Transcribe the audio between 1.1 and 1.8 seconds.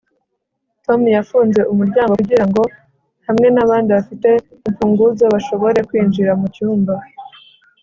yafunze